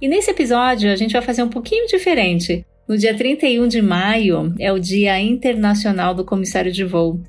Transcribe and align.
E 0.00 0.06
nesse 0.06 0.30
episódio 0.30 0.92
a 0.92 0.96
gente 0.96 1.12
vai 1.12 1.22
fazer 1.22 1.42
um 1.42 1.48
pouquinho 1.48 1.86
diferente. 1.86 2.64
No 2.88 2.96
dia 2.96 3.14
31 3.14 3.66
de 3.66 3.82
maio 3.82 4.54
é 4.58 4.72
o 4.72 4.78
Dia 4.78 5.20
Internacional 5.20 6.14
do 6.14 6.24
Comissário 6.24 6.72
de 6.72 6.84
Voo. 6.84 7.20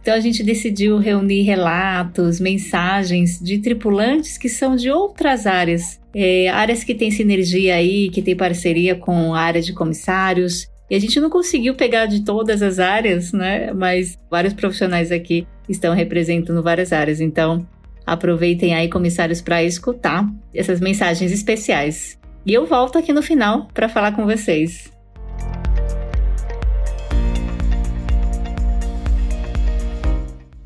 Então 0.00 0.14
a 0.14 0.20
gente 0.20 0.42
decidiu 0.42 0.98
reunir 0.98 1.42
relatos, 1.42 2.38
mensagens 2.38 3.40
de 3.40 3.58
tripulantes 3.58 4.38
que 4.38 4.48
são 4.48 4.76
de 4.76 4.90
outras 4.90 5.46
áreas, 5.46 6.00
é, 6.14 6.48
áreas 6.48 6.84
que 6.84 6.94
têm 6.94 7.10
sinergia 7.10 7.74
aí, 7.74 8.08
que 8.10 8.22
têm 8.22 8.36
parceria 8.36 8.94
com 8.94 9.34
a 9.34 9.40
área 9.40 9.60
de 9.60 9.72
comissários. 9.72 10.66
E 10.90 10.94
a 10.94 10.98
gente 10.98 11.20
não 11.20 11.28
conseguiu 11.28 11.74
pegar 11.74 12.06
de 12.06 12.24
todas 12.24 12.62
as 12.62 12.78
áreas, 12.78 13.32
né? 13.32 13.72
Mas 13.72 14.18
vários 14.30 14.54
profissionais 14.54 15.10
aqui 15.10 15.46
estão 15.68 15.94
representando 15.94 16.62
várias 16.62 16.92
áreas. 16.92 17.20
Então 17.20 17.66
aproveitem 18.08 18.74
aí, 18.74 18.88
comissários, 18.88 19.40
para 19.40 19.62
escutar 19.62 20.26
essas 20.54 20.80
mensagens 20.80 21.30
especiais. 21.30 22.18
E 22.46 22.54
eu 22.54 22.66
volto 22.66 22.96
aqui 22.96 23.12
no 23.12 23.22
final 23.22 23.68
para 23.74 23.88
falar 23.88 24.12
com 24.12 24.24
vocês. 24.24 24.90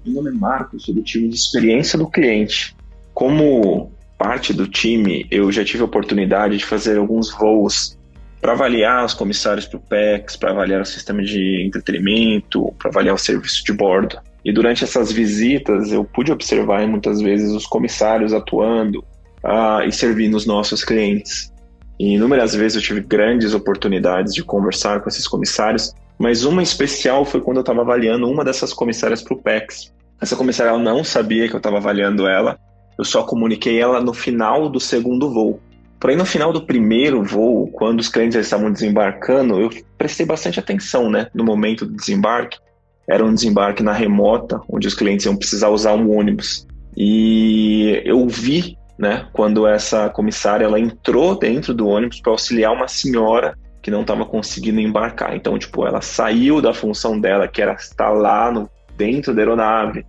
Meu 0.05 0.15
nome 0.15 0.31
é 0.31 0.33
Marcos, 0.33 0.85
sou 0.85 0.95
do 0.95 1.03
time 1.03 1.29
de 1.29 1.35
experiência 1.35 1.99
do 1.99 2.09
cliente. 2.09 2.77
Como 3.15 3.91
parte 4.17 4.53
do 4.53 4.69
time, 4.69 5.27
eu 5.31 5.51
já 5.51 5.65
tive 5.65 5.83
a 5.83 5.87
oportunidade 5.87 6.57
de 6.57 6.65
fazer 6.65 6.99
alguns 6.99 7.33
voos 7.33 7.99
para 8.41 8.53
avaliar 8.53 9.05
os 9.05 9.15
comissários 9.15 9.67
para 9.67 9.79
o 9.79 9.81
PEX, 9.81 10.37
para 10.37 10.51
avaliar 10.51 10.81
o 10.81 10.85
sistema 10.85 11.23
de 11.23 11.65
entretenimento, 11.65 12.73
para 12.79 12.91
avaliar 12.91 13.15
o 13.15 13.19
serviço 13.19 13.65
de 13.65 13.73
bordo. 13.73 14.19
E 14.45 14.53
durante 14.53 14.85
essas 14.85 15.13
visitas, 15.13 15.93
eu 15.93 16.05
pude 16.05 16.33
observar 16.33 16.87
muitas 16.87 17.21
vezes 17.21 17.53
os 17.53 17.67
comissários 17.67 18.33
atuando 18.33 19.05
ah, 19.45 19.85
e 19.87 19.93
servindo 19.93 20.37
os 20.37 20.47
nossos 20.47 20.85
clientes. 20.85 21.53
E 21.99 22.15
inúmeras 22.15 22.55
vezes 22.55 22.77
eu 22.77 22.83
tive 22.83 23.01
grandes 23.01 23.55
oportunidades 23.55 24.35
de 24.35 24.43
conversar 24.43 25.01
com 25.01 25.09
esses 25.09 25.29
comissários, 25.29 25.95
mas 26.19 26.45
uma 26.45 26.63
especial 26.63 27.25
foi 27.25 27.41
quando 27.41 27.59
eu 27.59 27.63
estava 27.63 27.83
avaliando 27.83 28.29
uma 28.29 28.45
dessas 28.45 28.73
comissárias 28.73 29.23
para 29.23 29.35
o 29.35 29.43
PEX. 29.43 29.93
Essa 30.21 30.37
comissária 30.37 30.77
não 30.79 31.05
sabia 31.05 31.49
que 31.49 31.55
eu 31.55 31.59
estava 31.59 31.77
avaliando 31.77 32.27
ela, 32.27 32.59
eu 32.99 33.05
só 33.05 33.23
comuniquei 33.25 33.81
ela 33.81 34.01
no 34.01 34.13
final 34.13 34.69
do 34.69 34.79
segundo 34.79 35.33
voo. 35.33 35.61
Porém, 35.99 36.17
no 36.17 36.25
final 36.25 36.53
do 36.53 36.67
primeiro 36.67 37.23
voo, 37.23 37.69
quando 37.69 38.01
os 38.01 38.09
clientes 38.09 38.37
estavam 38.37 38.73
desembarcando, 38.73 39.61
eu 39.61 39.71
prestei 39.97 40.27
bastante 40.27 40.59
atenção 40.59 41.09
né, 41.09 41.29
no 41.33 41.45
momento 41.45 41.87
do 41.87 41.95
desembarque. 41.95 42.59
Era 43.09 43.25
um 43.25 43.35
desembarque 43.35 43.83
na 43.83 43.93
remota, 43.93 44.61
onde 44.69 44.87
os 44.87 44.95
clientes 44.95 45.27
iam 45.27 45.37
precisar 45.37 45.69
usar 45.69 45.95
um 45.95 46.17
ônibus. 46.17 46.67
E 46.97 48.01
eu 48.05 48.29
vi 48.29 48.77
né? 48.99 49.27
Quando 49.33 49.67
essa 49.67 50.09
comissária 50.11 50.65
ela 50.65 50.79
entrou 50.79 51.37
dentro 51.37 51.75
do 51.75 51.89
ônibus 51.89 52.21
para 52.21 52.31
auxiliar 52.31 52.73
uma 52.73 52.87
senhora 52.87 53.59
que 53.83 53.91
não 53.91 54.03
estava 54.03 54.25
conseguindo 54.25 54.81
embarcar. 54.81 55.35
Então, 55.35 55.59
tipo, 55.59 55.85
ela 55.85 56.01
saiu 56.01 56.63
da 56.63 56.73
função 56.73 57.19
dela, 57.19 57.49
que 57.49 57.61
era 57.61 57.73
estar 57.73 58.11
lá 58.11 58.53
no, 58.53 58.71
dentro 58.97 59.35
da 59.35 59.43
aeronave, 59.43 60.07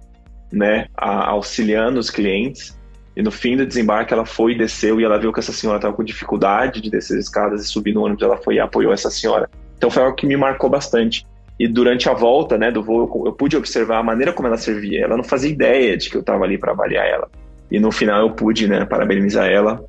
né, 0.52 0.86
a, 0.96 1.32
auxiliando 1.32 2.00
os 2.00 2.12
clientes. 2.12 2.80
E 3.16 3.24
no 3.24 3.32
fim 3.32 3.58
do 3.58 3.66
desembarque, 3.66 4.14
ela 4.14 4.28
foi 4.28 4.52
e 4.52 4.58
desceu 4.60 5.02
e 5.02 5.04
ela 5.04 5.18
viu 5.18 5.34
que 5.34 5.40
essa 5.40 5.52
senhora 5.52 5.80
estava 5.80 5.96
com 5.96 6.04
dificuldade 6.04 6.80
de 6.80 6.92
descer 6.92 7.18
as 7.18 7.26
escadas 7.26 7.66
e 7.66 7.68
subir 7.68 7.94
no 7.94 8.04
ônibus. 8.04 8.24
Ela 8.24 8.38
foi 8.38 8.56
e 8.56 8.60
apoiou 8.60 8.94
essa 8.94 9.10
senhora. 9.10 9.50
Então, 9.76 9.90
foi 9.90 10.04
algo 10.04 10.16
que 10.16 10.28
me 10.28 10.38
marcou 10.38 10.70
bastante. 10.70 11.26
E 11.64 11.68
durante 11.70 12.10
a 12.10 12.14
volta, 12.14 12.58
né, 12.58 12.70
do 12.70 12.84
voo, 12.84 13.08
eu, 13.08 13.28
eu 13.28 13.32
pude 13.32 13.56
observar 13.56 14.00
a 14.00 14.04
maneira 14.04 14.34
como 14.34 14.50
ela 14.50 14.58
servia. 14.58 15.06
Ela 15.06 15.16
não 15.16 15.24
fazia 15.24 15.50
ideia 15.50 15.96
de 15.96 16.10
que 16.10 16.18
eu 16.18 16.20
estava 16.20 16.44
ali 16.44 16.58
para 16.58 16.74
avaliar 16.74 17.08
ela. 17.08 17.30
E 17.72 17.80
no 17.80 17.90
final 17.90 18.20
eu 18.20 18.32
pude 18.32 18.68
né, 18.68 18.84
parabenizar 18.84 19.50
ela 19.50 19.82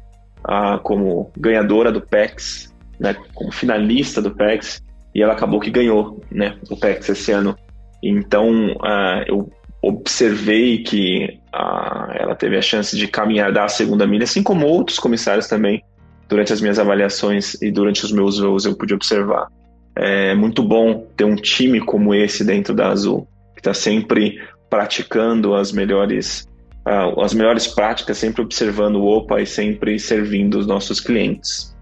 ah, 0.44 0.78
como 0.80 1.32
ganhadora 1.36 1.90
do 1.90 2.00
PEX, 2.00 2.72
né, 3.00 3.16
como 3.34 3.50
finalista 3.50 4.22
do 4.22 4.30
PEX, 4.30 4.84
e 5.12 5.20
ela 5.20 5.32
acabou 5.32 5.58
que 5.58 5.68
ganhou 5.68 6.22
né, 6.30 6.56
o 6.70 6.76
PEX 6.76 7.08
esse 7.08 7.32
ano. 7.32 7.56
Então 8.00 8.76
ah, 8.80 9.24
eu 9.26 9.50
observei 9.82 10.78
que 10.84 11.40
ah, 11.52 12.14
ela 12.16 12.36
teve 12.36 12.56
a 12.56 12.62
chance 12.62 12.96
de 12.96 13.08
caminhar 13.08 13.52
da 13.52 13.66
segunda 13.66 14.06
milha, 14.06 14.22
assim 14.22 14.44
como 14.44 14.64
outros 14.64 15.00
comissários 15.00 15.48
também, 15.48 15.82
durante 16.28 16.52
as 16.52 16.60
minhas 16.60 16.78
avaliações 16.78 17.60
e 17.60 17.72
durante 17.72 18.04
os 18.04 18.12
meus 18.12 18.38
voos 18.38 18.64
eu 18.64 18.76
pude 18.76 18.94
observar. 18.94 19.48
É 19.96 20.34
muito 20.34 20.62
bom 20.62 21.06
ter 21.16 21.24
um 21.24 21.36
time 21.36 21.80
como 21.80 22.14
esse 22.14 22.44
dentro 22.44 22.74
da 22.74 22.88
Azul, 22.88 23.28
que 23.54 23.60
está 23.60 23.72
sempre 23.72 24.40
praticando 24.68 25.54
as 25.54 25.70
melhores 25.70 26.48
uh, 26.86 27.20
as 27.20 27.34
melhores 27.34 27.66
práticas, 27.66 28.18
sempre 28.18 28.42
observando 28.42 28.96
o 28.96 29.06
OPA 29.06 29.40
e 29.40 29.46
sempre 29.46 29.98
servindo 29.98 30.58
os 30.58 30.66
nossos 30.66 31.00
clientes. 31.00 31.74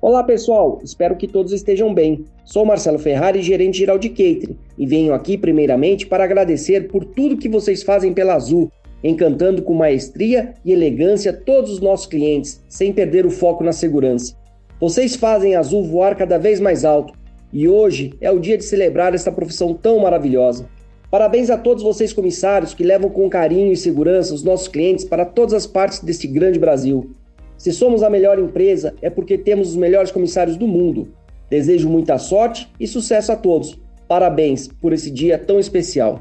Olá 0.00 0.22
pessoal, 0.22 0.80
espero 0.84 1.16
que 1.16 1.26
todos 1.26 1.52
estejam 1.52 1.94
bem. 1.94 2.26
Sou 2.44 2.66
Marcelo 2.66 2.98
Ferrari, 2.98 3.42
gerente 3.42 3.78
geral 3.78 3.98
de 3.98 4.10
Catering, 4.10 4.58
e 4.76 4.86
venho 4.86 5.14
aqui 5.14 5.38
primeiramente 5.38 6.06
para 6.06 6.24
agradecer 6.24 6.88
por 6.88 7.04
tudo 7.06 7.38
que 7.38 7.48
vocês 7.48 7.82
fazem 7.82 8.12
pela 8.12 8.34
Azul, 8.34 8.70
encantando 9.02 9.62
com 9.62 9.72
maestria 9.72 10.52
e 10.62 10.72
elegância 10.72 11.32
todos 11.32 11.70
os 11.70 11.80
nossos 11.80 12.06
clientes, 12.06 12.62
sem 12.68 12.92
perder 12.92 13.24
o 13.24 13.30
foco 13.30 13.64
na 13.64 13.72
segurança. 13.72 14.36
Vocês 14.78 15.16
fazem 15.16 15.54
a 15.54 15.60
Azul 15.60 15.84
voar 15.84 16.14
cada 16.16 16.36
vez 16.36 16.60
mais 16.60 16.84
alto, 16.84 17.14
e 17.54 17.68
hoje 17.68 18.12
é 18.20 18.32
o 18.32 18.40
dia 18.40 18.58
de 18.58 18.64
celebrar 18.64 19.14
esta 19.14 19.30
profissão 19.30 19.72
tão 19.72 20.00
maravilhosa. 20.00 20.68
Parabéns 21.08 21.48
a 21.48 21.56
todos 21.56 21.84
vocês, 21.84 22.12
comissários, 22.12 22.74
que 22.74 22.82
levam 22.82 23.08
com 23.08 23.30
carinho 23.30 23.72
e 23.72 23.76
segurança 23.76 24.34
os 24.34 24.42
nossos 24.42 24.66
clientes 24.66 25.04
para 25.04 25.24
todas 25.24 25.54
as 25.54 25.64
partes 25.64 26.00
deste 26.00 26.26
grande 26.26 26.58
Brasil. 26.58 27.14
Se 27.56 27.72
somos 27.72 28.02
a 28.02 28.10
melhor 28.10 28.40
empresa, 28.40 28.92
é 29.00 29.08
porque 29.08 29.38
temos 29.38 29.70
os 29.70 29.76
melhores 29.76 30.10
comissários 30.10 30.56
do 30.56 30.66
mundo. 30.66 31.06
Desejo 31.48 31.88
muita 31.88 32.18
sorte 32.18 32.68
e 32.80 32.88
sucesso 32.88 33.30
a 33.30 33.36
todos. 33.36 33.78
Parabéns 34.08 34.66
por 34.66 34.92
esse 34.92 35.08
dia 35.08 35.38
tão 35.38 35.60
especial. 35.60 36.20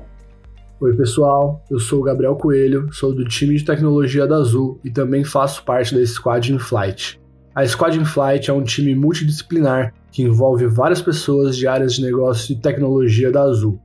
Oi, 0.79 0.95
pessoal. 0.95 1.63
Eu 1.71 1.79
sou 1.79 2.01
o 2.01 2.03
Gabriel 2.03 2.35
Coelho, 2.35 2.93
sou 2.93 3.11
do 3.11 3.25
time 3.25 3.55
de 3.55 3.65
tecnologia 3.65 4.27
da 4.27 4.35
Azul 4.35 4.79
e 4.83 4.91
também 4.91 5.23
faço 5.23 5.63
parte 5.63 5.95
da 5.95 6.05
Squad 6.05 6.53
in 6.53 6.59
Flight. 6.59 7.19
A 7.55 7.65
Squad 7.65 7.97
in 7.97 8.05
Flight 8.05 8.51
é 8.51 8.53
um 8.53 8.63
time 8.63 8.93
multidisciplinar 8.93 9.93
que 10.13 10.21
envolve 10.21 10.67
várias 10.67 11.01
pessoas 11.01 11.57
de 11.57 11.67
áreas 11.67 11.95
de 11.95 12.03
negócio 12.03 12.53
e 12.53 12.55
tecnologia 12.55 13.31
da 13.31 13.41
Azul. 13.41 13.79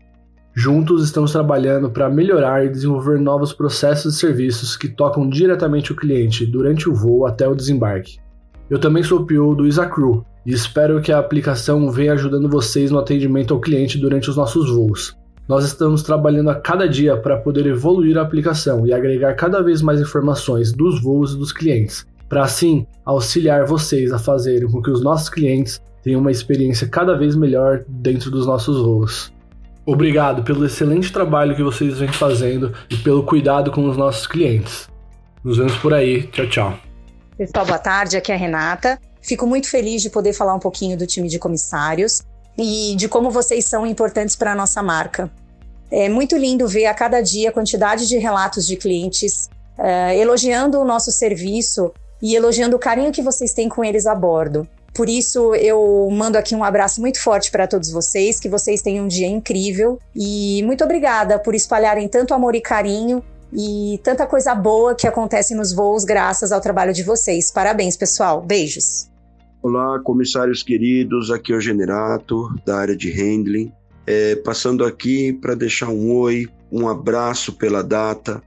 Juntos 0.54 1.02
estamos 1.02 1.32
trabalhando 1.32 1.88
para 1.88 2.10
melhorar 2.10 2.66
e 2.66 2.68
desenvolver 2.68 3.18
novos 3.18 3.52
processos 3.52 4.14
e 4.14 4.18
serviços 4.18 4.76
que 4.76 4.88
tocam 4.88 5.26
diretamente 5.26 5.90
o 5.90 5.96
cliente 5.96 6.44
durante 6.44 6.86
o 6.86 6.94
voo 6.94 7.26
até 7.26 7.48
o 7.48 7.54
desembarque. 7.54 8.18
Eu 8.68 8.78
também 8.78 9.02
sou 9.02 9.24
PO 9.24 9.54
do 9.54 9.66
Isacrew 9.66 10.22
e 10.44 10.52
espero 10.52 11.00
que 11.00 11.10
a 11.10 11.18
aplicação 11.18 11.90
venha 11.90 12.12
ajudando 12.12 12.48
vocês 12.48 12.90
no 12.90 12.98
atendimento 12.98 13.54
ao 13.54 13.60
cliente 13.60 13.96
durante 13.96 14.28
os 14.28 14.36
nossos 14.36 14.68
voos. 14.70 15.16
Nós 15.48 15.64
estamos 15.64 16.02
trabalhando 16.02 16.50
a 16.50 16.56
cada 16.56 16.86
dia 16.86 17.16
para 17.16 17.38
poder 17.38 17.64
evoluir 17.64 18.18
a 18.18 18.22
aplicação 18.22 18.86
e 18.86 18.92
agregar 18.92 19.32
cada 19.32 19.62
vez 19.62 19.80
mais 19.80 19.98
informações 19.98 20.72
dos 20.72 21.02
voos 21.02 21.32
e 21.32 21.38
dos 21.38 21.52
clientes, 21.52 22.06
para 22.28 22.42
assim 22.42 22.86
auxiliar 23.06 23.64
vocês 23.64 24.12
a 24.12 24.18
fazerem 24.18 24.70
com 24.70 24.82
que 24.82 24.90
os 24.90 25.02
nossos 25.02 25.30
clientes 25.30 25.80
tenham 26.02 26.20
uma 26.20 26.30
experiência 26.30 26.88
cada 26.88 27.16
vez 27.16 27.34
melhor 27.34 27.84
dentro 27.88 28.30
dos 28.30 28.46
nossos 28.46 28.80
voos. 28.82 29.32
Obrigado 29.86 30.42
pelo 30.42 30.66
excelente 30.66 31.12
trabalho 31.12 31.56
que 31.56 31.62
vocês 31.62 31.98
vêm 31.98 32.12
fazendo 32.12 32.74
e 32.90 32.96
pelo 32.96 33.22
cuidado 33.22 33.70
com 33.70 33.88
os 33.88 33.96
nossos 33.96 34.26
clientes. 34.26 34.88
Nos 35.42 35.56
vemos 35.56 35.76
por 35.76 35.94
aí. 35.94 36.24
Tchau, 36.24 36.46
tchau. 36.48 36.78
Pessoal, 37.38 37.64
boa 37.64 37.78
tarde. 37.78 38.16
Aqui 38.16 38.30
é 38.30 38.34
a 38.34 38.38
Renata. 38.38 38.98
Fico 39.22 39.46
muito 39.46 39.70
feliz 39.70 40.02
de 40.02 40.10
poder 40.10 40.32
falar 40.32 40.54
um 40.54 40.58
pouquinho 40.58 40.96
do 40.96 41.06
time 41.06 41.28
de 41.28 41.38
comissários 41.38 42.22
e 42.56 42.94
de 42.96 43.08
como 43.08 43.30
vocês 43.30 43.64
são 43.64 43.86
importantes 43.86 44.36
para 44.36 44.52
a 44.52 44.54
nossa 44.54 44.82
marca. 44.82 45.30
É 45.90 46.08
muito 46.08 46.36
lindo 46.36 46.68
ver 46.68 46.86
a 46.86 46.92
cada 46.92 47.20
dia 47.20 47.48
a 47.48 47.52
quantidade 47.52 48.06
de 48.06 48.18
relatos 48.18 48.66
de 48.66 48.76
clientes 48.76 49.48
uh, 49.78 50.12
elogiando 50.12 50.78
o 50.78 50.84
nosso 50.84 51.10
serviço 51.10 51.92
e 52.20 52.34
elogiando 52.34 52.76
o 52.76 52.78
carinho 52.78 53.12
que 53.12 53.22
vocês 53.22 53.54
têm 53.54 53.68
com 53.68 53.82
eles 53.82 54.06
a 54.06 54.14
bordo. 54.14 54.68
Por 54.94 55.08
isso, 55.08 55.54
eu 55.54 56.08
mando 56.10 56.36
aqui 56.36 56.54
um 56.54 56.64
abraço 56.64 57.00
muito 57.00 57.20
forte 57.22 57.50
para 57.50 57.66
todos 57.66 57.90
vocês, 57.90 58.40
que 58.40 58.48
vocês 58.48 58.82
tenham 58.82 59.04
um 59.04 59.08
dia 59.08 59.26
incrível 59.26 59.98
e 60.14 60.62
muito 60.64 60.82
obrigada 60.82 61.38
por 61.38 61.54
espalharem 61.54 62.08
tanto 62.08 62.34
amor 62.34 62.54
e 62.54 62.60
carinho 62.60 63.22
e 63.52 64.00
tanta 64.02 64.26
coisa 64.26 64.54
boa 64.54 64.94
que 64.94 65.06
acontece 65.06 65.54
nos 65.54 65.72
voos 65.72 66.04
graças 66.04 66.52
ao 66.52 66.60
trabalho 66.60 66.92
de 66.92 67.02
vocês. 67.02 67.50
Parabéns, 67.50 67.96
pessoal. 67.96 68.42
Beijos. 68.42 69.08
Olá, 69.62 69.98
comissários 70.00 70.62
queridos, 70.62 71.30
aqui 71.30 71.52
é 71.52 71.56
o 71.56 71.60
Generato, 71.60 72.48
da 72.64 72.78
área 72.78 72.96
de 72.96 73.10
handling. 73.10 73.72
É, 74.06 74.36
passando 74.36 74.84
aqui 74.84 75.32
para 75.32 75.54
deixar 75.54 75.88
um 75.88 76.12
oi, 76.12 76.46
um 76.72 76.88
abraço 76.88 77.52
pela 77.52 77.82
data, 77.82 78.42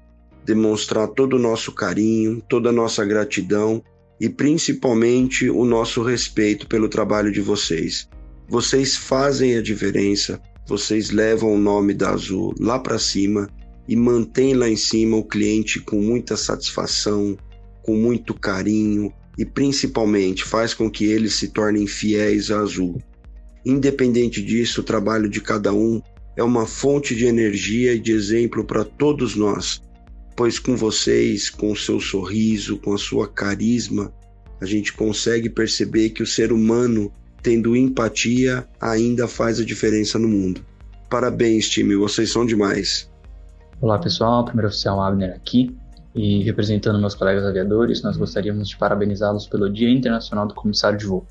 demonstrar 0.45 1.07
todo 1.07 1.35
o 1.35 1.39
nosso 1.39 1.71
carinho, 1.73 2.41
toda 2.47 2.69
a 2.69 2.73
nossa 2.73 3.05
gratidão 3.05 3.83
e 4.21 4.29
principalmente 4.29 5.49
o 5.49 5.65
nosso 5.65 6.03
respeito 6.03 6.67
pelo 6.67 6.87
trabalho 6.87 7.31
de 7.31 7.41
vocês. 7.41 8.07
Vocês 8.47 8.95
fazem 8.95 9.57
a 9.57 9.63
diferença, 9.63 10.39
vocês 10.67 11.09
levam 11.09 11.55
o 11.55 11.57
nome 11.57 11.91
da 11.95 12.11
Azul 12.11 12.53
lá 12.59 12.77
para 12.77 12.99
cima 12.99 13.49
e 13.87 13.95
mantêm 13.95 14.53
lá 14.53 14.69
em 14.69 14.75
cima 14.75 15.17
o 15.17 15.23
cliente 15.23 15.79
com 15.79 15.99
muita 15.99 16.37
satisfação, 16.37 17.35
com 17.81 17.95
muito 17.95 18.35
carinho 18.35 19.11
e 19.39 19.43
principalmente 19.43 20.43
faz 20.43 20.71
com 20.71 20.87
que 20.87 21.05
eles 21.05 21.33
se 21.33 21.47
tornem 21.47 21.87
fiéis 21.87 22.51
à 22.51 22.59
Azul. 22.59 23.01
Independente 23.65 24.39
disso, 24.39 24.81
o 24.81 24.83
trabalho 24.83 25.27
de 25.27 25.41
cada 25.41 25.73
um 25.73 25.99
é 26.37 26.43
uma 26.43 26.67
fonte 26.67 27.15
de 27.15 27.25
energia 27.25 27.95
e 27.95 27.99
de 27.99 28.11
exemplo 28.11 28.63
para 28.63 28.85
todos 28.85 29.35
nós, 29.35 29.81
pois 30.35 30.59
com 30.59 30.75
vocês, 30.75 31.49
com 31.49 31.71
o 31.71 31.75
seu 31.75 31.99
sorriso, 31.99 32.77
com 32.77 32.93
a 32.93 32.97
sua 32.97 33.27
carisma, 33.27 34.11
a 34.61 34.65
gente 34.65 34.93
consegue 34.93 35.49
perceber 35.49 36.11
que 36.11 36.23
o 36.23 36.27
ser 36.27 36.51
humano, 36.51 37.11
tendo 37.41 37.75
empatia, 37.75 38.67
ainda 38.79 39.27
faz 39.27 39.59
a 39.59 39.65
diferença 39.65 40.19
no 40.19 40.27
mundo. 40.27 40.63
Parabéns, 41.09 41.67
time, 41.69 41.95
vocês 41.95 42.31
são 42.31 42.45
demais. 42.45 43.09
Olá 43.81 43.97
pessoal, 43.97 44.45
primeiro 44.45 44.67
oficial 44.67 45.01
Abner 45.01 45.33
aqui 45.35 45.75
e 46.13 46.43
representando 46.43 46.99
meus 46.99 47.15
colegas 47.15 47.45
aviadores, 47.45 48.03
nós 48.03 48.17
gostaríamos 48.17 48.69
de 48.69 48.77
parabenizá-los 48.77 49.47
pelo 49.47 49.71
Dia 49.71 49.89
Internacional 49.89 50.47
do 50.47 50.53
Comissário 50.53 50.97
de 50.97 51.05
Voo. 51.05 51.25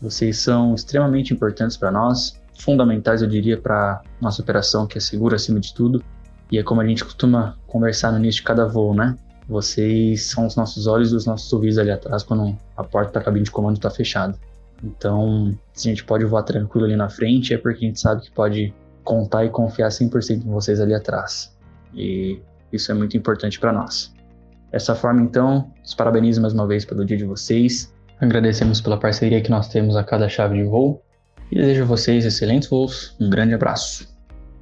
Vocês 0.00 0.38
são 0.38 0.74
extremamente 0.74 1.32
importantes 1.32 1.76
para 1.76 1.90
nós, 1.90 2.40
fundamentais, 2.58 3.22
eu 3.22 3.28
diria, 3.28 3.58
para 3.58 4.02
nossa 4.20 4.42
operação, 4.42 4.86
que 4.86 4.98
é 4.98 5.00
segura 5.00 5.36
acima 5.36 5.60
de 5.60 5.72
tudo. 5.74 6.02
E 6.50 6.58
é 6.58 6.62
como 6.62 6.80
a 6.80 6.86
gente 6.86 7.04
costuma 7.04 7.56
conversar 7.66 8.12
no 8.12 8.18
início 8.18 8.40
de 8.40 8.46
cada 8.46 8.66
voo, 8.66 8.94
né? 8.94 9.16
Vocês 9.48 10.26
são 10.26 10.46
os 10.46 10.56
nossos 10.56 10.86
olhos 10.86 11.12
e 11.12 11.16
os 11.16 11.26
nossos 11.26 11.52
ouvidos 11.52 11.78
ali 11.78 11.90
atrás 11.90 12.22
quando 12.22 12.56
a 12.76 12.84
porta 12.84 13.12
da 13.18 13.24
cabine 13.24 13.44
de 13.44 13.50
comando 13.50 13.76
está 13.76 13.90
fechada. 13.90 14.34
Então, 14.82 15.56
se 15.72 15.88
a 15.88 15.90
gente 15.90 16.04
pode 16.04 16.24
voar 16.24 16.42
tranquilo 16.42 16.86
ali 16.86 16.96
na 16.96 17.08
frente, 17.08 17.54
é 17.54 17.58
porque 17.58 17.84
a 17.84 17.88
gente 17.88 18.00
sabe 18.00 18.22
que 18.22 18.30
pode 18.30 18.74
contar 19.02 19.44
e 19.44 19.50
confiar 19.50 19.88
100% 19.88 20.44
em 20.44 20.50
vocês 20.50 20.80
ali 20.80 20.94
atrás. 20.94 21.54
E 21.94 22.40
isso 22.72 22.90
é 22.90 22.94
muito 22.94 23.16
importante 23.16 23.60
para 23.60 23.72
nós. 23.72 24.12
Dessa 24.72 24.94
forma, 24.94 25.22
então, 25.22 25.70
os 25.84 25.94
parabenizo 25.94 26.40
mais 26.40 26.52
uma 26.52 26.66
vez 26.66 26.84
pelo 26.84 27.04
dia 27.04 27.16
de 27.16 27.24
vocês. 27.24 27.94
Agradecemos 28.20 28.80
pela 28.80 28.98
parceria 28.98 29.40
que 29.40 29.50
nós 29.50 29.68
temos 29.68 29.96
a 29.96 30.02
cada 30.02 30.28
chave 30.28 30.56
de 30.56 30.64
voo 30.64 31.02
e 31.50 31.56
desejo 31.56 31.82
a 31.82 31.86
vocês 31.86 32.24
excelentes 32.24 32.68
voos. 32.68 33.14
Um 33.20 33.30
grande 33.30 33.54
abraço. 33.54 34.13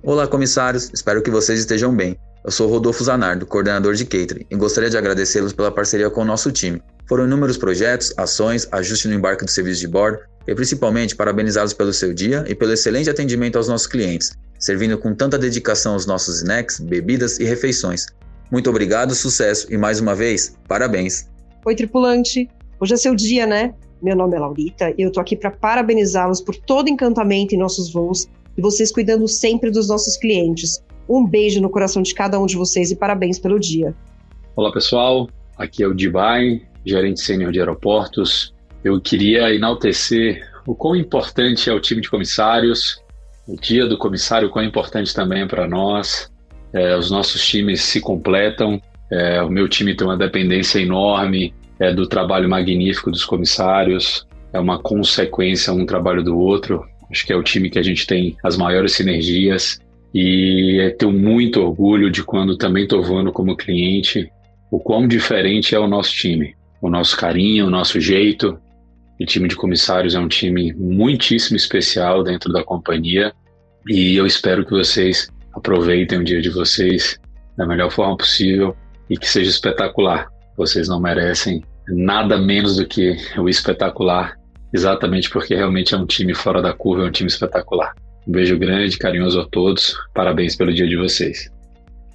Olá, 0.04 0.26
comissários. 0.26 0.90
Espero 0.92 1.22
que 1.22 1.30
vocês 1.30 1.60
estejam 1.60 1.94
bem. 1.94 2.16
Eu 2.44 2.50
sou 2.50 2.68
Rodolfo 2.68 3.04
Zanardo, 3.04 3.46
coordenador 3.46 3.94
de 3.94 4.04
catering, 4.04 4.44
e 4.50 4.56
gostaria 4.56 4.90
de 4.90 4.98
agradecê-los 4.98 5.52
pela 5.52 5.70
parceria 5.70 6.10
com 6.10 6.22
o 6.22 6.24
nosso 6.24 6.50
time. 6.50 6.82
Foram 7.08 7.24
inúmeros 7.24 7.56
projetos, 7.56 8.12
ações, 8.16 8.66
ajuste 8.72 9.06
no 9.06 9.14
embarque 9.14 9.44
do 9.44 9.50
serviço 9.52 9.78
de 9.78 9.86
bordo 9.86 10.18
e 10.44 10.52
principalmente 10.56 11.14
parabenizá-los 11.14 11.72
pelo 11.72 11.92
seu 11.92 12.12
dia 12.12 12.44
e 12.48 12.54
pelo 12.54 12.72
excelente 12.72 13.08
atendimento 13.08 13.54
aos 13.54 13.68
nossos 13.68 13.86
clientes, 13.86 14.32
servindo 14.58 14.98
com 14.98 15.14
tanta 15.14 15.38
dedicação 15.38 15.94
os 15.94 16.04
nossos 16.04 16.38
snacks, 16.38 16.80
bebidas 16.80 17.38
e 17.38 17.44
refeições. 17.44 18.06
Muito 18.50 18.68
obrigado, 18.68 19.14
sucesso 19.14 19.72
e 19.72 19.78
mais 19.78 20.00
uma 20.00 20.16
vez, 20.16 20.56
parabéns. 20.66 21.28
Oi, 21.64 21.76
tripulante. 21.76 22.50
Hoje 22.80 22.94
é 22.94 22.96
seu 22.96 23.14
dia, 23.14 23.46
né? 23.46 23.72
Meu 24.02 24.16
nome 24.16 24.36
é 24.36 24.40
Laurita 24.40 24.92
e 24.98 25.02
eu 25.02 25.12
tô 25.12 25.20
aqui 25.20 25.36
para 25.36 25.52
parabenizá-los 25.52 26.40
por 26.40 26.56
todo 26.56 26.88
encantamento 26.88 27.54
em 27.54 27.58
nossos 27.58 27.92
voos 27.92 28.26
e 28.56 28.62
vocês 28.62 28.92
cuidando 28.92 29.26
sempre 29.28 29.70
dos 29.70 29.88
nossos 29.88 30.16
clientes. 30.16 30.82
Um 31.08 31.26
beijo 31.26 31.60
no 31.60 31.70
coração 31.70 32.02
de 32.02 32.14
cada 32.14 32.40
um 32.40 32.46
de 32.46 32.56
vocês 32.56 32.90
e 32.90 32.96
parabéns 32.96 33.38
pelo 33.38 33.58
dia. 33.58 33.94
Olá, 34.54 34.72
pessoal. 34.72 35.28
Aqui 35.56 35.82
é 35.82 35.86
o 35.86 35.94
Dibai, 35.94 36.62
gerente 36.84 37.20
sênior 37.20 37.52
de 37.52 37.58
aeroportos. 37.58 38.54
Eu 38.84 39.00
queria 39.00 39.54
enaltecer 39.54 40.42
o 40.66 40.74
quão 40.74 40.94
importante 40.96 41.68
é 41.68 41.72
o 41.72 41.80
time 41.80 42.00
de 42.00 42.10
comissários, 42.10 43.00
o 43.46 43.56
dia 43.56 43.86
do 43.86 43.98
comissário, 43.98 44.48
o 44.48 44.50
quão 44.50 44.64
importante 44.64 45.14
também 45.14 45.42
é 45.42 45.46
para 45.46 45.68
nós. 45.68 46.30
É, 46.72 46.96
os 46.96 47.10
nossos 47.10 47.44
times 47.46 47.82
se 47.82 48.00
completam. 48.00 48.80
É, 49.10 49.42
o 49.42 49.50
meu 49.50 49.68
time 49.68 49.94
tem 49.94 50.06
uma 50.06 50.16
dependência 50.16 50.78
enorme 50.78 51.52
é, 51.78 51.92
do 51.92 52.06
trabalho 52.06 52.48
magnífico 52.48 53.10
dos 53.10 53.24
comissários, 53.24 54.26
é 54.52 54.60
uma 54.60 54.78
consequência 54.78 55.72
um 55.72 55.84
trabalho 55.84 56.22
do 56.22 56.38
outro. 56.38 56.84
Acho 57.12 57.26
que 57.26 57.32
é 57.32 57.36
o 57.36 57.42
time 57.42 57.68
que 57.68 57.78
a 57.78 57.82
gente 57.82 58.06
tem 58.06 58.36
as 58.42 58.56
maiores 58.56 58.92
sinergias 58.92 59.78
e 60.14 60.94
tenho 60.98 61.12
muito 61.12 61.60
orgulho 61.60 62.10
de 62.10 62.24
quando 62.24 62.56
também 62.56 62.84
estou 62.84 63.02
voando 63.02 63.30
como 63.30 63.56
cliente, 63.56 64.32
o 64.70 64.80
quão 64.80 65.06
diferente 65.06 65.74
é 65.74 65.78
o 65.78 65.86
nosso 65.86 66.12
time, 66.12 66.54
o 66.80 66.88
nosso 66.88 67.14
carinho, 67.16 67.66
o 67.66 67.70
nosso 67.70 68.00
jeito. 68.00 68.58
O 69.20 69.26
time 69.26 69.46
de 69.46 69.54
comissários 69.54 70.14
é 70.14 70.18
um 70.18 70.26
time 70.26 70.72
muitíssimo 70.72 71.56
especial 71.56 72.24
dentro 72.24 72.50
da 72.50 72.64
companhia 72.64 73.32
e 73.86 74.16
eu 74.16 74.26
espero 74.26 74.64
que 74.64 74.72
vocês 74.72 75.28
aproveitem 75.52 76.18
o 76.18 76.24
dia 76.24 76.40
de 76.40 76.48
vocês 76.48 77.20
da 77.56 77.66
melhor 77.66 77.90
forma 77.90 78.16
possível 78.16 78.74
e 79.10 79.18
que 79.18 79.28
seja 79.28 79.50
espetacular. 79.50 80.28
Vocês 80.56 80.88
não 80.88 80.98
merecem 80.98 81.62
nada 81.88 82.38
menos 82.38 82.76
do 82.76 82.86
que 82.86 83.16
o 83.38 83.48
espetacular, 83.48 84.36
exatamente 84.72 85.28
porque 85.30 85.54
realmente 85.54 85.94
é 85.94 85.98
um 85.98 86.06
time 86.06 86.34
fora 86.34 86.62
da 86.62 86.72
curva, 86.72 87.04
é 87.04 87.08
um 87.08 87.12
time 87.12 87.28
espetacular. 87.28 87.94
Um 88.26 88.32
beijo 88.32 88.58
grande, 88.58 88.98
carinhoso 88.98 89.40
a 89.40 89.46
todos. 89.46 89.96
Parabéns 90.14 90.56
pelo 90.56 90.72
dia 90.72 90.86
de 90.86 90.96
vocês. 90.96 91.50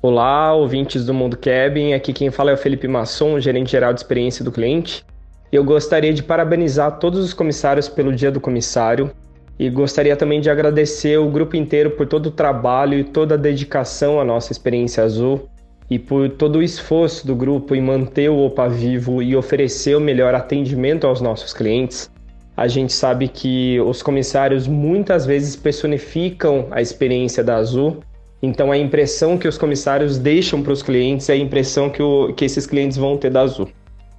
Olá, 0.01 0.53
ouvintes 0.53 1.05
do 1.05 1.13
Mundo 1.13 1.37
Cabin. 1.37 1.93
Aqui 1.93 2.13
quem 2.13 2.31
fala 2.31 2.51
é 2.51 2.53
o 2.53 2.57
Felipe 2.57 2.87
Masson, 2.87 3.39
gerente 3.39 3.71
geral 3.71 3.93
de 3.93 3.99
experiência 3.99 4.43
do 4.43 4.51
cliente. 4.51 5.03
Eu 5.51 5.63
gostaria 5.63 6.13
de 6.13 6.23
parabenizar 6.23 6.99
todos 6.99 7.19
os 7.19 7.33
comissários 7.33 7.87
pelo 7.89 8.13
Dia 8.13 8.31
do 8.31 8.39
Comissário 8.39 9.11
e 9.59 9.69
gostaria 9.69 10.15
também 10.15 10.39
de 10.39 10.49
agradecer 10.49 11.17
o 11.17 11.29
grupo 11.29 11.55
inteiro 11.55 11.91
por 11.91 12.05
todo 12.05 12.27
o 12.27 12.31
trabalho 12.31 12.99
e 12.99 13.03
toda 13.03 13.35
a 13.35 13.37
dedicação 13.37 14.19
à 14.19 14.23
nossa 14.23 14.51
experiência 14.51 15.03
azul 15.03 15.49
e 15.89 15.97
por 15.97 16.29
todo 16.29 16.57
o 16.59 16.63
esforço 16.63 17.25
do 17.25 17.35
grupo 17.35 17.73
em 17.73 17.81
manter 17.81 18.29
o 18.29 18.39
OPA 18.45 18.67
vivo 18.67 19.21
e 19.21 19.35
oferecer 19.35 19.95
o 19.95 20.01
melhor 20.01 20.35
atendimento 20.35 21.07
aos 21.07 21.21
nossos 21.21 21.53
clientes. 21.53 22.11
A 22.57 22.67
gente 22.67 22.91
sabe 22.91 23.27
que 23.27 23.79
os 23.81 24.01
comissários 24.01 24.67
muitas 24.67 25.27
vezes 25.27 25.55
personificam 25.55 26.65
a 26.71 26.81
experiência 26.81 27.43
da 27.43 27.55
Azul, 27.57 27.97
então 28.41 28.71
a 28.71 28.77
impressão 28.77 29.37
que 29.37 29.47
os 29.47 29.59
comissários 29.59 30.17
deixam 30.17 30.63
para 30.63 30.73
os 30.73 30.81
clientes 30.81 31.29
é 31.29 31.33
a 31.33 31.37
impressão 31.37 31.87
que, 31.87 32.01
o, 32.01 32.33
que 32.33 32.43
esses 32.43 32.65
clientes 32.65 32.97
vão 32.97 33.15
ter 33.15 33.29
da 33.29 33.41
Azul. 33.41 33.69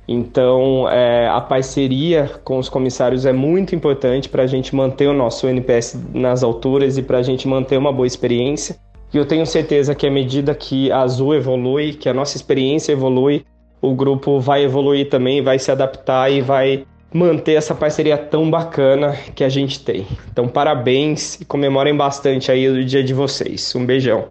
Então, 0.06 0.88
é, 0.88 1.28
a 1.28 1.40
parceria 1.40 2.30
com 2.44 2.58
os 2.58 2.68
comissários 2.68 3.26
é 3.26 3.32
muito 3.32 3.74
importante 3.74 4.28
para 4.28 4.44
a 4.44 4.46
gente 4.46 4.74
manter 4.74 5.08
o 5.08 5.12
nosso 5.12 5.46
NPS 5.48 5.98
nas 6.14 6.42
alturas 6.42 6.96
e 6.96 7.02
para 7.02 7.18
a 7.18 7.22
gente 7.22 7.46
manter 7.46 7.76
uma 7.76 7.92
boa 7.92 8.06
experiência. 8.06 8.76
E 9.12 9.16
eu 9.16 9.26
tenho 9.26 9.44
certeza 9.44 9.94
que 9.94 10.06
à 10.06 10.10
medida 10.10 10.54
que 10.54 10.92
a 10.92 11.00
Azul 11.00 11.34
evolui, 11.34 11.92
que 11.92 12.08
a 12.08 12.14
nossa 12.14 12.36
experiência 12.36 12.92
evolui, 12.92 13.44
o 13.82 13.94
grupo 13.94 14.40
vai 14.40 14.64
evoluir 14.64 15.10
também, 15.10 15.42
vai 15.42 15.58
se 15.58 15.70
adaptar 15.70 16.30
e 16.30 16.40
vai 16.40 16.84
manter 17.12 17.54
essa 17.54 17.74
parceria 17.74 18.18
tão 18.18 18.50
bacana 18.50 19.16
que 19.34 19.42
a 19.42 19.48
gente 19.48 19.82
tem. 19.84 20.06
Então, 20.30 20.48
parabéns 20.48 21.40
e 21.40 21.44
comemorem 21.44 21.96
bastante 21.96 22.52
aí 22.52 22.68
o 22.68 22.84
dia 22.84 23.02
de 23.02 23.14
vocês. 23.14 23.74
Um 23.74 23.84
beijão. 23.86 24.28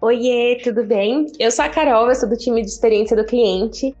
Oiê, 0.00 0.60
tudo 0.62 0.84
bem? 0.84 1.26
Eu 1.38 1.50
sou 1.50 1.64
a 1.64 1.68
Carol, 1.68 2.08
eu 2.08 2.14
sou 2.14 2.28
do 2.28 2.36
time 2.36 2.62
de 2.62 2.68
experiência 2.68 3.16
do 3.16 3.24
cliente 3.24 3.94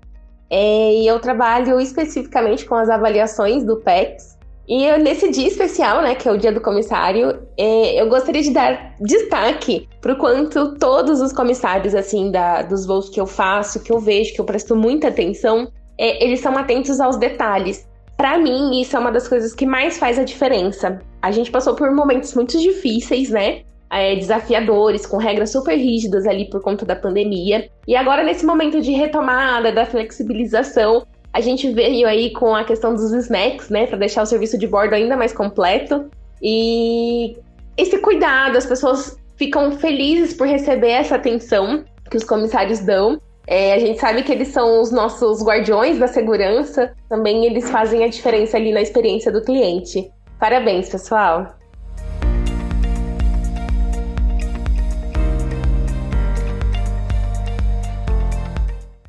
é, 0.50 0.94
e 0.94 1.06
eu 1.06 1.18
trabalho 1.18 1.80
especificamente 1.80 2.64
com 2.64 2.74
as 2.74 2.88
avaliações 2.88 3.64
do 3.64 3.76
PEX 3.78 4.36
e 4.68 4.84
eu, 4.84 4.98
nesse 4.98 5.30
dia 5.30 5.46
especial, 5.46 6.02
né, 6.02 6.16
que 6.16 6.28
é 6.28 6.32
o 6.32 6.36
dia 6.36 6.50
do 6.50 6.60
comissário, 6.60 7.40
é, 7.56 8.00
eu 8.00 8.08
gostaria 8.08 8.42
de 8.42 8.50
dar 8.50 8.96
destaque 9.00 9.88
para 10.00 10.12
o 10.12 10.16
quanto 10.16 10.76
todos 10.76 11.20
os 11.20 11.32
comissários, 11.32 11.94
assim, 11.94 12.32
da, 12.32 12.62
dos 12.62 12.84
voos 12.84 13.08
que 13.08 13.20
eu 13.20 13.26
faço, 13.26 13.80
que 13.80 13.92
eu 13.92 14.00
vejo, 14.00 14.34
que 14.34 14.40
eu 14.40 14.44
presto 14.44 14.74
muita 14.74 15.06
atenção, 15.08 15.70
é, 15.96 16.22
eles 16.24 16.40
são 16.40 16.58
atentos 16.58 17.00
aos 17.00 17.16
detalhes. 17.16 17.85
Para 18.16 18.38
mim, 18.38 18.80
isso 18.80 18.96
é 18.96 18.98
uma 18.98 19.12
das 19.12 19.28
coisas 19.28 19.54
que 19.54 19.66
mais 19.66 19.98
faz 19.98 20.18
a 20.18 20.24
diferença. 20.24 21.00
A 21.20 21.30
gente 21.30 21.50
passou 21.50 21.74
por 21.74 21.90
momentos 21.94 22.34
muito 22.34 22.58
difíceis, 22.58 23.30
né? 23.30 23.62
É, 23.90 24.16
desafiadores, 24.16 25.06
com 25.06 25.16
regras 25.16 25.52
super 25.52 25.76
rígidas 25.76 26.26
ali 26.26 26.48
por 26.50 26.60
conta 26.60 26.84
da 26.84 26.96
pandemia. 26.96 27.68
E 27.86 27.94
agora, 27.94 28.24
nesse 28.24 28.44
momento 28.44 28.80
de 28.80 28.90
retomada, 28.92 29.70
da 29.70 29.86
flexibilização, 29.86 31.06
a 31.32 31.40
gente 31.40 31.70
veio 31.70 32.08
aí 32.08 32.32
com 32.32 32.54
a 32.54 32.64
questão 32.64 32.94
dos 32.94 33.12
snacks, 33.12 33.68
né, 33.68 33.86
para 33.86 33.98
deixar 33.98 34.22
o 34.22 34.26
serviço 34.26 34.56
de 34.56 34.66
bordo 34.66 34.94
ainda 34.94 35.16
mais 35.16 35.32
completo. 35.32 36.10
E 36.42 37.36
esse 37.76 37.98
cuidado, 37.98 38.56
as 38.56 38.66
pessoas 38.66 39.18
ficam 39.36 39.70
felizes 39.72 40.32
por 40.34 40.46
receber 40.46 40.92
essa 40.92 41.16
atenção 41.16 41.84
que 42.10 42.16
os 42.16 42.24
comissários 42.24 42.80
dão. 42.80 43.20
É, 43.48 43.74
a 43.74 43.78
gente 43.78 44.00
sabe 44.00 44.24
que 44.24 44.32
eles 44.32 44.48
são 44.48 44.80
os 44.80 44.90
nossos 44.90 45.40
guardiões 45.40 46.00
da 46.00 46.08
segurança, 46.08 46.92
também 47.08 47.46
eles 47.46 47.70
fazem 47.70 48.02
a 48.02 48.08
diferença 48.08 48.56
ali 48.56 48.72
na 48.72 48.82
experiência 48.82 49.30
do 49.30 49.40
cliente. 49.40 50.10
Parabéns, 50.40 50.88
pessoal! 50.88 51.56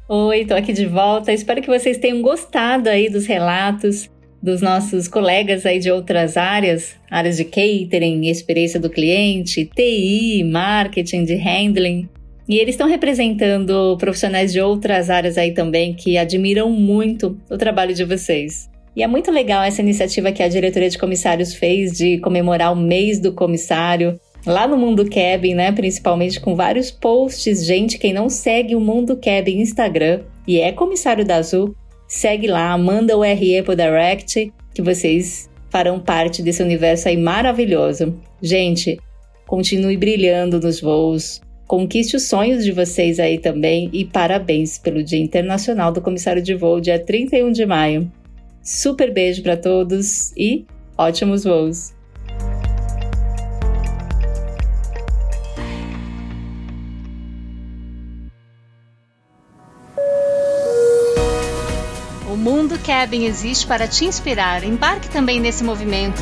Oi, 0.08 0.46
tô 0.46 0.54
aqui 0.54 0.72
de 0.72 0.86
volta. 0.86 1.34
Espero 1.34 1.60
que 1.60 1.68
vocês 1.68 1.98
tenham 1.98 2.22
gostado 2.22 2.90
aí 2.90 3.10
dos 3.10 3.26
relatos 3.26 4.08
dos 4.42 4.62
nossos 4.62 5.08
colegas 5.08 5.66
aí 5.66 5.80
de 5.80 5.90
outras 5.90 6.38
áreas, 6.38 6.96
áreas 7.10 7.38
de 7.38 7.44
catering, 7.44 8.30
experiência 8.30 8.80
do 8.80 8.90
cliente, 8.90 9.66
TI, 9.66 10.44
marketing, 10.44 11.26
de 11.26 11.36
handling. 11.36 12.08
E 12.48 12.58
eles 12.58 12.76
estão 12.76 12.88
representando 12.88 13.98
profissionais 13.98 14.54
de 14.54 14.62
outras 14.62 15.10
áreas 15.10 15.38
aí 15.38 15.54
também 15.54 15.94
que 15.94 16.18
admiram 16.18 16.72
muito 16.72 17.38
o 17.50 17.58
trabalho 17.58 17.94
de 17.94 18.06
vocês. 18.06 18.70
E 18.96 19.04
é 19.04 19.08
muito 19.08 19.30
legal 19.30 19.64
essa 19.64 19.82
iniciativa 19.82 20.32
que 20.32 20.42
a 20.42 20.48
diretoria 20.48 20.90
de 20.90 20.98
comissários 20.98 21.54
fez 21.54 21.92
de 21.92 22.18
comemorar 22.20 22.72
o 22.72 22.76
mês 22.76 23.20
do 23.20 23.34
comissário 23.34 24.20
lá 24.46 24.68
no 24.68 24.78
Mundo 24.78 25.08
Cabin, 25.10 25.54
né? 25.54 25.72
Principalmente 25.72 26.40
com 26.40 26.56
vários 26.56 26.90
posts. 26.90 27.66
Gente, 27.66 28.00
quem 28.00 28.14
não 28.14 28.30
segue 28.30 28.76
o 28.76 28.80
Mundo 28.80 29.18
Cabin 29.18 29.60
Instagram 29.60 30.22
e 30.48 30.60
é 30.60 30.72
comissário 30.72 31.26
da 31.26 31.36
Azul, 31.36 31.76
segue 32.08 32.48
lá, 32.48 32.76
manda 32.78 33.16
o 33.16 33.22
RE 33.22 33.62
pro 33.62 33.76
direct 33.76 34.52
que 34.74 34.82
vocês 34.82 35.50
farão 35.70 36.00
parte 36.00 36.42
desse 36.42 36.64
universo 36.64 37.10
aí 37.10 37.18
maravilhoso. 37.18 38.18
Gente, 38.42 38.98
continue 39.46 39.98
brilhando 39.98 40.60
nos 40.60 40.80
voos, 40.80 41.42
Conquiste 41.68 42.16
os 42.16 42.24
sonhos 42.30 42.64
de 42.64 42.72
vocês 42.72 43.20
aí 43.20 43.38
também 43.38 43.90
e 43.92 44.06
parabéns 44.06 44.78
pelo 44.78 45.04
Dia 45.04 45.20
Internacional 45.20 45.92
do 45.92 46.02
Comissário 46.02 46.42
de 46.42 46.56
Voo, 46.56 46.80
dia 46.80 46.98
31 46.98 47.52
de 47.52 47.66
maio. 47.66 48.10
Super 48.64 49.14
beijo 49.14 49.44
para 49.44 49.58
todos 49.58 50.32
e 50.38 50.66
ótimos 50.98 51.44
voos! 51.44 51.94
O 62.32 62.38
Mundo 62.38 62.80
Cabin 62.80 63.26
existe 63.26 63.68
para 63.68 63.90
te 63.90 64.06
inspirar. 64.06 64.64
Embarque 64.64 65.10
também 65.10 65.42
nesse 65.42 65.66
movimento 65.66 66.22